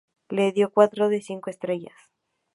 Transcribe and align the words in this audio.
Le 0.31 0.51
dio 0.51 0.71
cuatro 0.71 1.09
de 1.09 1.21
cinco 1.21 1.51
estrellas. 1.51 1.99